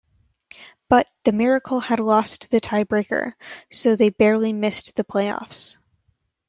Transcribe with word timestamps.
But, 0.89 1.07
the 1.25 1.31
Miracle 1.31 1.79
had 1.79 1.99
lost 1.99 2.49
the 2.49 2.59
tie-breaker, 2.59 3.35
so 3.69 3.95
they 3.95 4.09
barely 4.09 4.51
missed 4.51 4.95
the 4.95 5.03
playoffs. 5.03 5.77